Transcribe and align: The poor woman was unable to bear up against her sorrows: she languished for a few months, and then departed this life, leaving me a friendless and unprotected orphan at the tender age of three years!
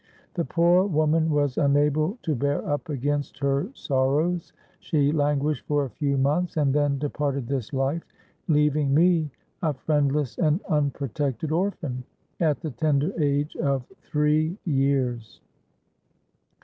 The 0.33 0.45
poor 0.45 0.87
woman 0.87 1.29
was 1.29 1.59
unable 1.59 2.17
to 2.23 2.33
bear 2.33 2.65
up 2.67 2.89
against 2.89 3.37
her 3.37 3.69
sorrows: 3.75 4.51
she 4.79 5.11
languished 5.11 5.67
for 5.67 5.85
a 5.85 5.91
few 5.91 6.17
months, 6.17 6.57
and 6.57 6.73
then 6.73 6.97
departed 6.97 7.45
this 7.47 7.71
life, 7.71 8.01
leaving 8.47 8.95
me 8.95 9.29
a 9.61 9.75
friendless 9.75 10.39
and 10.39 10.59
unprotected 10.69 11.51
orphan 11.51 12.03
at 12.39 12.61
the 12.61 12.71
tender 12.71 13.13
age 13.21 13.55
of 13.57 13.85
three 14.01 14.57
years! 14.65 15.39